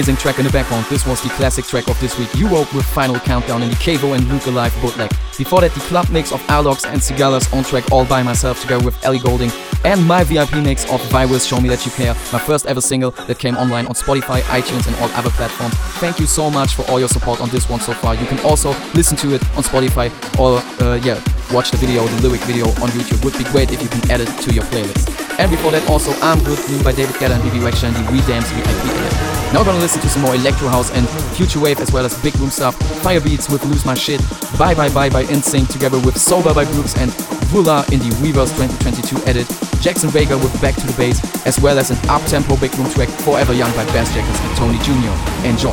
Amazing 0.08 0.22
track 0.22 0.38
in 0.38 0.46
the 0.46 0.52
background. 0.52 0.86
This 0.86 1.06
was 1.06 1.20
the 1.20 1.28
classic 1.28 1.66
track 1.66 1.86
of 1.86 2.00
this 2.00 2.18
week. 2.18 2.34
You 2.34 2.48
woke 2.48 2.72
with 2.72 2.86
Final 2.86 3.20
Countdown 3.20 3.62
in 3.62 3.68
the 3.68 3.76
Cavo 3.76 4.14
and 4.14 4.26
Luke 4.28 4.46
Alive 4.46 4.74
bootleg. 4.80 5.10
Before 5.36 5.60
that, 5.60 5.72
the 5.72 5.80
club 5.80 6.08
mix 6.08 6.32
of 6.32 6.40
Alok's 6.48 6.86
and 6.86 6.98
Sigala's 6.98 7.52
on 7.52 7.62
track 7.62 7.92
All 7.92 8.06
By 8.06 8.22
Myself 8.22 8.62
together 8.62 8.82
with 8.82 8.96
Ellie 9.04 9.18
Goulding 9.18 9.50
and 9.84 10.02
my 10.06 10.24
VIP 10.24 10.64
mix 10.64 10.90
of 10.90 11.04
Virus 11.10 11.44
Show 11.44 11.60
Me 11.60 11.68
That 11.68 11.84
You 11.84 11.92
Care, 11.92 12.14
my 12.32 12.38
first 12.38 12.64
ever 12.64 12.80
single 12.80 13.10
that 13.28 13.38
came 13.38 13.54
online 13.58 13.84
on 13.84 13.92
Spotify, 13.92 14.40
iTunes 14.48 14.86
and 14.86 14.96
all 14.96 15.10
other 15.10 15.28
platforms. 15.28 15.74
Thank 16.00 16.18
you 16.18 16.24
so 16.24 16.50
much 16.50 16.74
for 16.74 16.90
all 16.90 16.98
your 16.98 17.10
support 17.10 17.42
on 17.42 17.50
this 17.50 17.68
one 17.68 17.80
so 17.80 17.92
far. 17.92 18.14
You 18.14 18.24
can 18.28 18.38
also 18.46 18.70
listen 18.94 19.14
to 19.18 19.34
it 19.34 19.44
on 19.58 19.62
Spotify 19.62 20.08
or, 20.40 20.64
uh, 20.82 20.94
yeah, 21.04 21.22
watch 21.52 21.70
the 21.70 21.76
video, 21.76 22.06
the 22.06 22.28
lyric 22.28 22.40
video 22.44 22.64
on 22.80 22.88
YouTube. 22.96 23.22
Would 23.26 23.36
be 23.36 23.44
great 23.52 23.72
if 23.72 23.82
you 23.82 23.88
can 23.90 24.10
add 24.10 24.22
it 24.22 24.28
to 24.40 24.54
your 24.54 24.64
playlist. 24.72 25.04
And 25.38 25.50
before 25.50 25.70
that, 25.72 25.86
also 25.90 26.12
I'm 26.22 26.42
Good 26.44 26.64
Blue 26.66 26.82
by 26.82 26.92
David 26.92 27.16
Guetta 27.16 27.34
and 27.34 27.42
Bebe 27.42 27.58
Rexha 27.62 27.88
and 27.88 27.94
the 27.94 28.10
Redams 28.10 28.48
VIP 28.56 28.96
edit. 28.96 29.27
Now 29.52 29.60
we're 29.60 29.64
gonna 29.64 29.78
listen 29.78 30.02
to 30.02 30.08
some 30.10 30.20
more 30.22 30.34
electro 30.34 30.68
house 30.68 30.90
and 30.92 31.08
future 31.34 31.58
wave 31.58 31.80
as 31.80 31.90
well 31.90 32.04
as 32.04 32.14
big 32.22 32.36
room 32.36 32.50
stuff. 32.50 32.78
Firebeatz 33.02 33.50
with 33.50 33.64
Lose 33.64 33.86
My 33.86 33.94
Shit, 33.94 34.20
Bye 34.58 34.74
Bye 34.74 34.90
Bye 34.90 35.08
by 35.08 35.24
NSYNC 35.24 35.68
together 35.68 35.98
with 36.00 36.18
Sober 36.18 36.52
by 36.52 36.66
Brooks 36.66 36.94
and 36.98 37.10
Vula 37.48 37.90
in 37.90 37.98
the 37.98 38.14
Reverse 38.20 38.52
2022 38.52 39.24
edit. 39.26 39.48
Jackson 39.80 40.10
Vega 40.10 40.36
with 40.36 40.52
Back 40.60 40.74
to 40.74 40.86
the 40.86 40.92
Base 40.98 41.18
as 41.46 41.58
well 41.60 41.78
as 41.78 41.90
an 41.90 41.96
up-tempo 42.10 42.56
big 42.58 42.74
room 42.76 42.90
track 42.90 43.08
Forever 43.08 43.54
Young 43.54 43.72
by 43.72 43.86
Bassjackers 43.86 44.38
and 44.44 44.56
Tony 44.56 44.78
Jr. 44.84 45.16
Enjoy. 45.48 45.72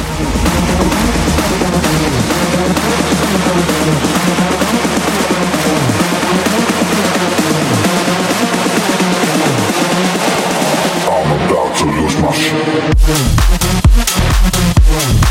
I'm 11.12 11.30
about 11.50 11.76
to 11.76 11.86
lose 11.86 12.22
my 12.22 12.32
shit. 12.32 13.55
Thank 14.96 15.25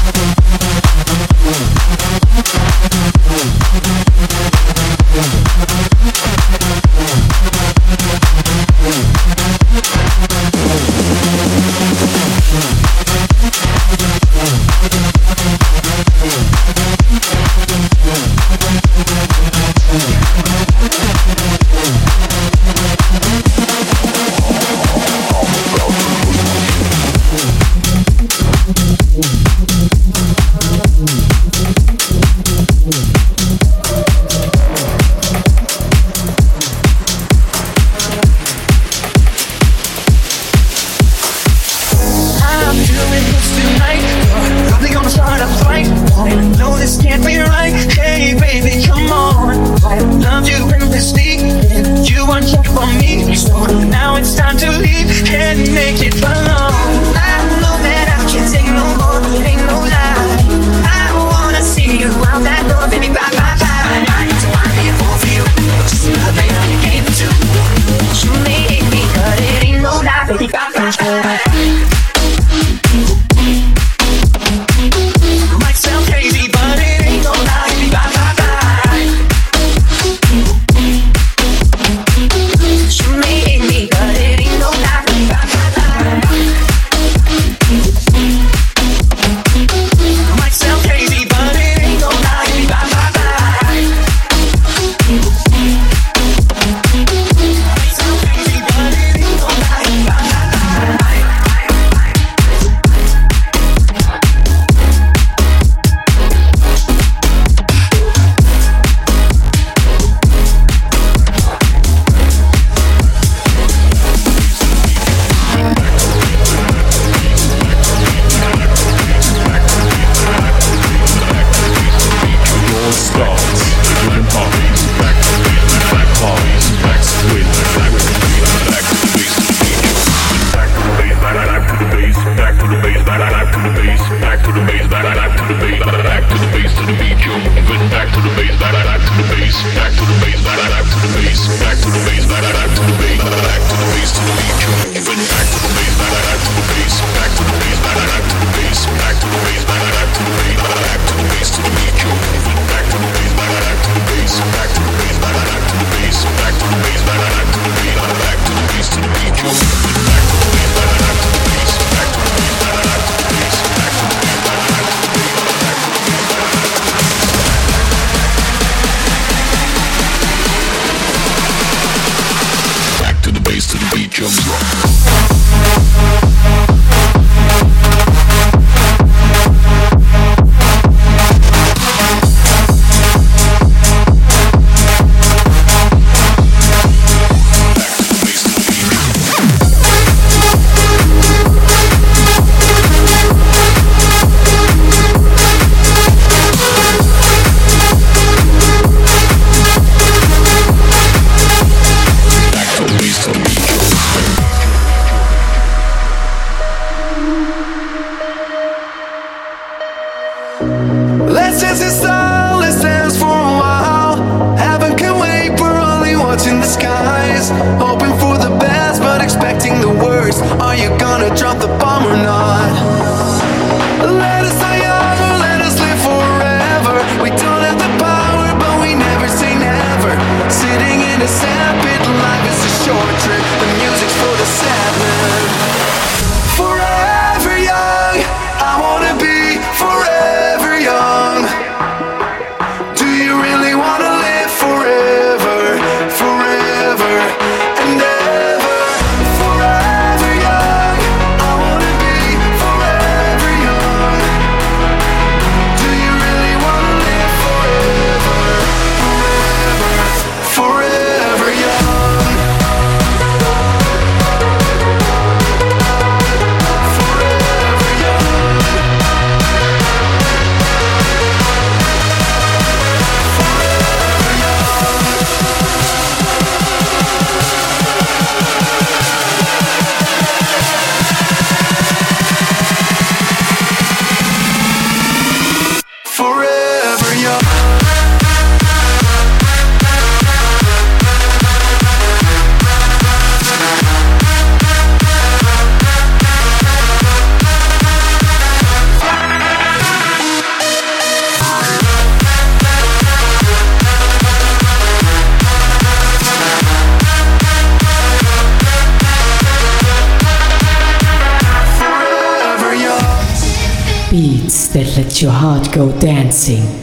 go 316.34 316.73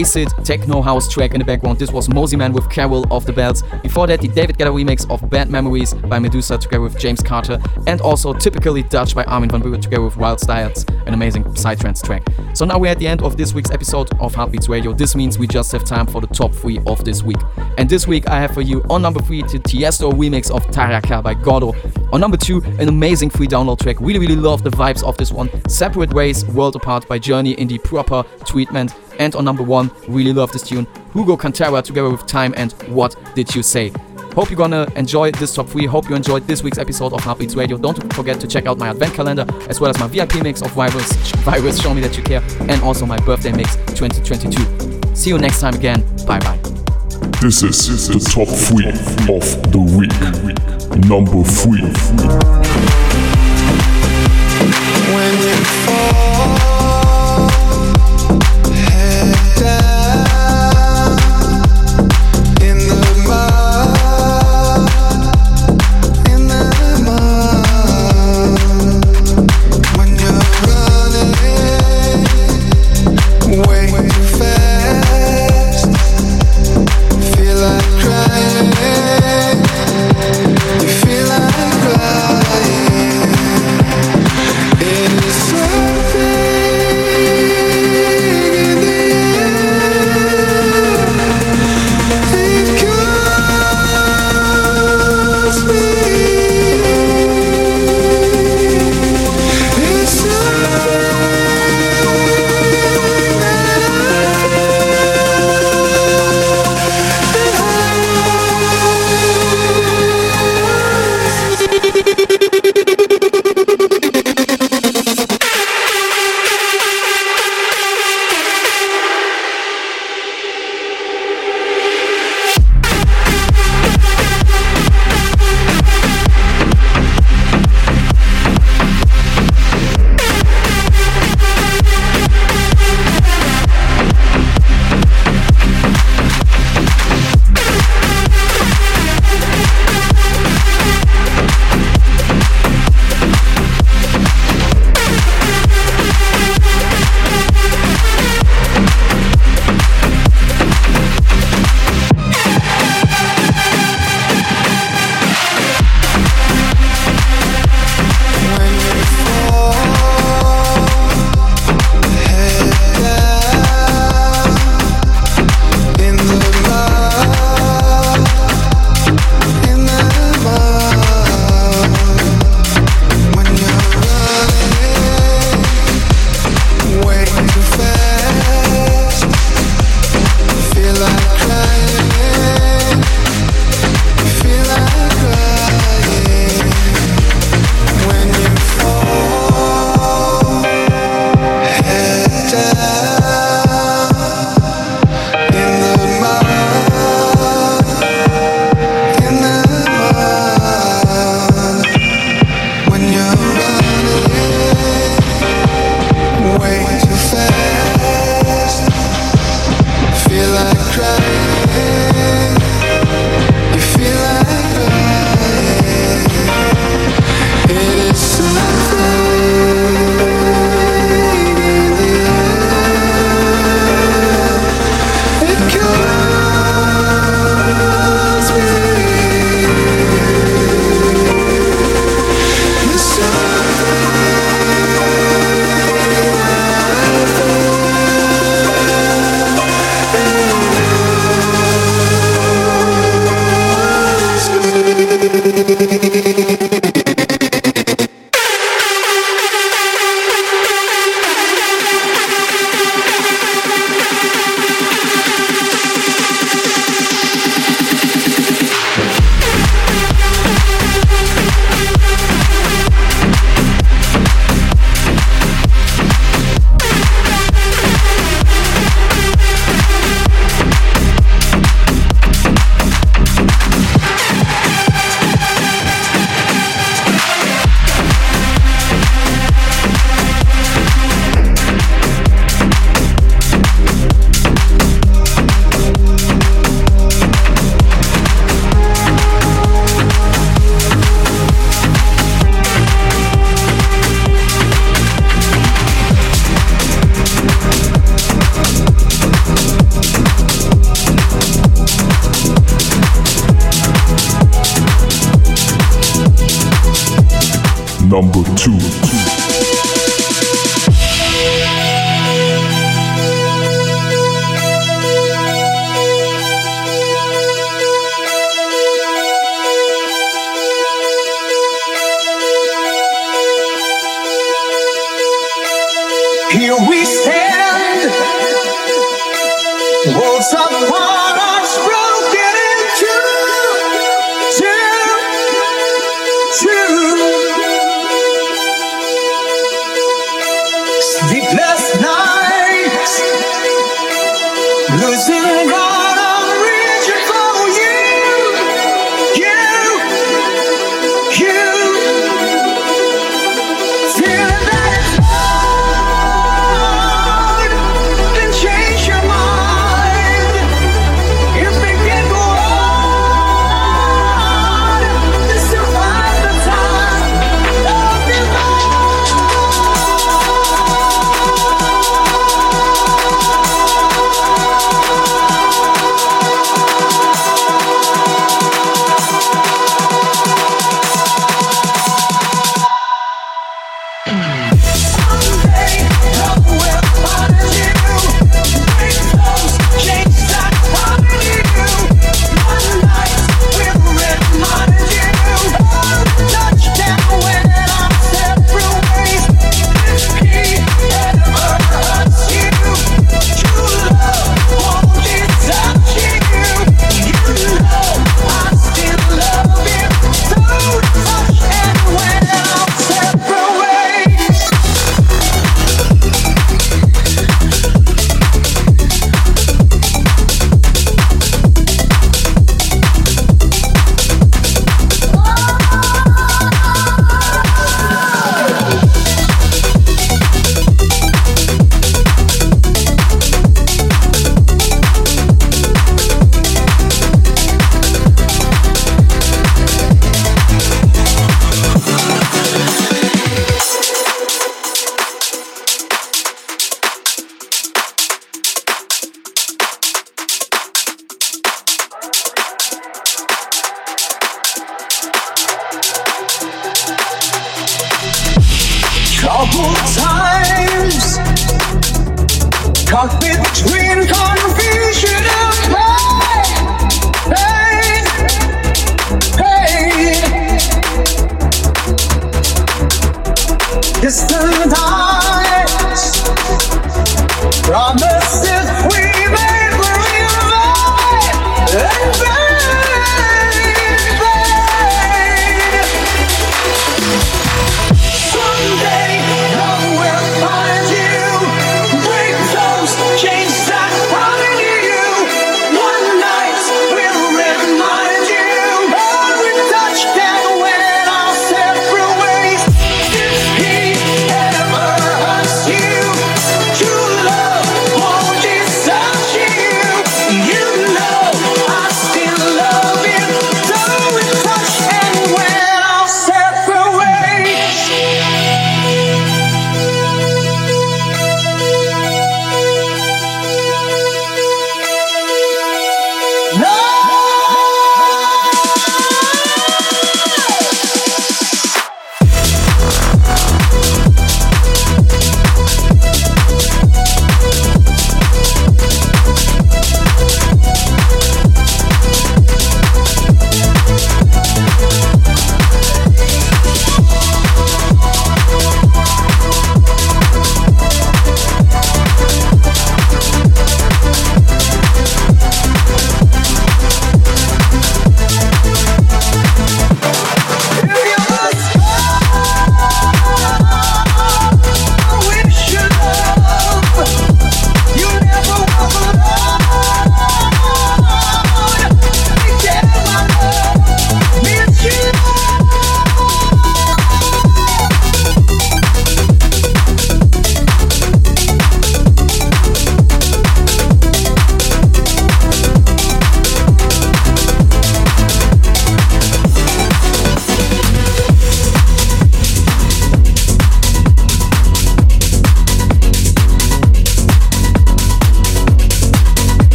acid 0.00 0.28
techno 0.44 0.80
house 0.80 1.08
track 1.08 1.32
in 1.32 1.40
the 1.40 1.44
background. 1.44 1.78
This 1.78 1.92
was 1.92 2.08
Mosey 2.08 2.36
Man 2.36 2.52
with 2.52 2.70
Carol 2.70 3.04
of 3.10 3.26
the 3.26 3.32
Bells. 3.32 3.62
Before 3.82 4.06
that, 4.06 4.20
the 4.20 4.28
David 4.28 4.56
Guetta 4.56 4.72
remix 4.72 5.08
of 5.10 5.28
Bad 5.28 5.50
Memories 5.50 5.92
by 5.92 6.18
MEDUZA 6.18 6.58
together 6.60 6.80
with 6.80 6.98
James 6.98 7.22
Carter, 7.22 7.60
and 7.86 8.00
also 8.00 8.32
Typically 8.32 8.82
Dutch 8.82 9.14
by 9.14 9.24
Armin 9.24 9.50
van 9.50 9.62
Buuren 9.62 9.82
together 9.82 10.04
with 10.04 10.14
Wildstylez, 10.14 10.88
an 11.06 11.12
amazing 11.12 11.44
psytrance 11.44 12.02
track. 12.02 12.22
So 12.54 12.64
now 12.64 12.78
we're 12.78 12.92
at 12.92 12.98
the 12.98 13.06
end 13.06 13.22
of 13.22 13.36
this 13.36 13.52
week's 13.52 13.70
episode 13.70 14.08
of 14.20 14.34
Heartbeats 14.34 14.68
Radio. 14.68 14.92
This 14.92 15.14
means 15.14 15.38
we 15.38 15.46
just 15.46 15.70
have 15.72 15.84
time 15.84 16.06
for 16.06 16.20
the 16.20 16.28
top 16.28 16.54
three 16.54 16.80
of 16.86 17.04
this 17.04 17.22
week. 17.22 17.38
And 17.76 17.88
this 17.88 18.06
week 18.06 18.26
I 18.28 18.40
have 18.40 18.54
for 18.54 18.62
you 18.62 18.82
on 18.88 19.02
number 19.02 19.20
three 19.20 19.42
the 19.42 19.58
Tiesto 19.58 20.12
remix 20.12 20.50
of 20.50 20.66
Taraca 20.68 21.22
by 21.22 21.34
Gordo. 21.34 21.74
On 22.12 22.20
number 22.20 22.36
two, 22.36 22.62
an 22.78 22.88
amazing 22.88 23.30
free 23.30 23.46
download 23.46 23.80
track. 23.80 24.00
Really, 24.00 24.18
really 24.18 24.36
love 24.36 24.64
the 24.64 24.70
vibes 24.70 25.04
of 25.04 25.16
this 25.18 25.30
one. 25.30 25.50
Separate 25.68 26.12
Ways, 26.12 26.44
World 26.46 26.74
Apart 26.74 27.06
by 27.06 27.18
Journey 27.18 27.52
in 27.52 27.68
the 27.68 27.78
proper 27.78 28.24
treatment. 28.46 28.94
And 29.20 29.36
on 29.36 29.44
number 29.44 29.62
one, 29.62 29.90
really 30.08 30.32
love 30.32 30.50
this 30.50 30.62
tune, 30.62 30.86
Hugo 31.12 31.36
Cantara 31.36 31.82
together 31.82 32.08
with 32.08 32.26
Time 32.26 32.54
and 32.56 32.72
What 32.88 33.14
Did 33.34 33.54
You 33.54 33.62
Say? 33.62 33.92
Hope 34.34 34.48
you're 34.48 34.56
gonna 34.56 34.90
enjoy 34.96 35.30
this 35.32 35.54
top 35.54 35.68
3. 35.68 35.84
Hope 35.84 36.08
you 36.08 36.16
enjoyed 36.16 36.46
this 36.46 36.62
week's 36.62 36.78
episode 36.78 37.12
of 37.12 37.20
Heartbeats 37.20 37.54
Radio. 37.54 37.76
Don't 37.76 38.10
forget 38.14 38.40
to 38.40 38.48
check 38.48 38.64
out 38.64 38.78
my 38.78 38.88
advent 38.88 39.12
calendar 39.12 39.44
as 39.68 39.78
well 39.78 39.90
as 39.90 39.98
my 40.00 40.06
VIP 40.06 40.42
mix 40.42 40.62
of 40.62 40.70
Virus, 40.70 41.12
Virus 41.44 41.82
Show 41.82 41.92
Me 41.92 42.00
That 42.00 42.16
You 42.16 42.22
Care, 42.22 42.42
and 42.60 42.80
also 42.82 43.04
my 43.04 43.18
birthday 43.18 43.52
mix 43.52 43.76
2022. 43.88 45.14
See 45.14 45.28
you 45.28 45.38
next 45.38 45.60
time 45.60 45.74
again. 45.74 46.00
Bye 46.26 46.38
bye. 46.40 46.56
This 47.42 47.62
is 47.62 48.08
the 48.08 48.18
top 48.20 48.48
3 48.48 48.88
of 49.36 49.44
the 49.70 49.80
week. 49.98 50.16
Number 51.06 51.44
3. 56.24 56.29